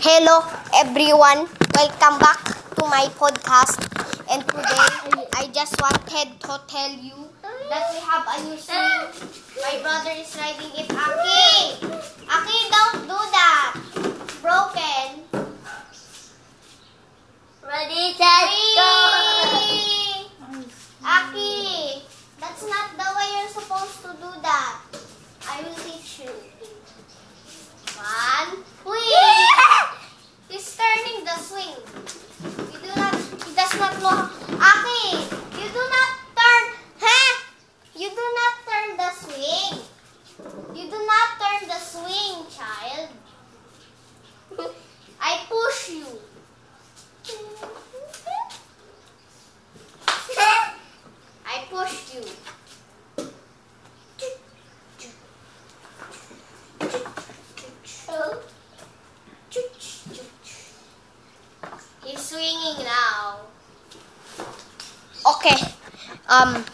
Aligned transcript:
Hello 0.00 0.44
everyone, 0.74 1.48
welcome 1.74 2.18
back 2.20 2.38
to 2.76 2.84
my 2.86 3.10
podcast. 3.18 3.82
And 4.30 4.46
today, 4.46 5.26
I 5.34 5.48
just 5.52 5.74
wanted 5.80 6.38
to 6.40 6.60
tell 6.68 6.90
you 6.90 7.28
that 7.68 7.90
we 7.92 7.98
have 8.06 8.24
a 8.30 8.44
new 8.44 8.56
swing. 8.56 9.34
My 9.60 9.82
brother 9.82 10.10
is 10.14 10.36
riding 10.36 10.70
it. 10.78 10.90
Aki! 10.94 11.97
Know. 34.00 34.30
Aki, 34.60 35.18
you 35.58 35.66
do 35.68 35.82
not 35.94 36.10
turn, 36.36 36.64
huh? 37.00 37.30
You 37.94 38.08
do 38.10 38.24
not 38.38 38.54
turn 38.66 38.96
the 38.96 39.10
swing. 39.10 39.82
You 40.74 40.84
do 40.90 40.98
not 41.06 41.28
turn 41.40 41.68
the 41.68 41.78
swing, 41.78 42.46
child. 42.50 43.08
I 45.20 45.40
push 45.48 45.90
you. 45.90 46.06
I 51.46 51.64
pushed 51.70 52.14
you. 52.14 52.24
He's 62.04 62.20
swinging 62.20 62.84
now. 62.84 63.40
Okay. 65.38 65.56
Um. 66.28 66.64